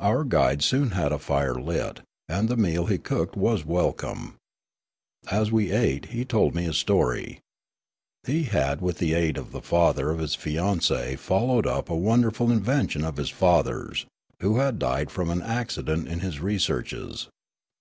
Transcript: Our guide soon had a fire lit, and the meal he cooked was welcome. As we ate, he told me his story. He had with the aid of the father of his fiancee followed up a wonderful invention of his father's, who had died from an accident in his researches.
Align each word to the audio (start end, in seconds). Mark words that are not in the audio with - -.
Our 0.00 0.22
guide 0.22 0.62
soon 0.62 0.92
had 0.92 1.10
a 1.10 1.18
fire 1.18 1.56
lit, 1.56 2.02
and 2.28 2.48
the 2.48 2.56
meal 2.56 2.86
he 2.86 2.98
cooked 2.98 3.34
was 3.36 3.64
welcome. 3.66 4.36
As 5.28 5.50
we 5.50 5.72
ate, 5.72 6.04
he 6.10 6.24
told 6.24 6.54
me 6.54 6.62
his 6.62 6.78
story. 6.78 7.40
He 8.24 8.44
had 8.44 8.80
with 8.80 8.98
the 8.98 9.12
aid 9.12 9.36
of 9.36 9.50
the 9.50 9.60
father 9.60 10.10
of 10.12 10.20
his 10.20 10.36
fiancee 10.36 11.16
followed 11.16 11.66
up 11.66 11.90
a 11.90 11.96
wonderful 11.96 12.52
invention 12.52 13.02
of 13.04 13.16
his 13.16 13.30
father's, 13.30 14.06
who 14.40 14.58
had 14.58 14.78
died 14.78 15.10
from 15.10 15.30
an 15.30 15.42
accident 15.42 16.06
in 16.06 16.20
his 16.20 16.38
researches. 16.38 17.26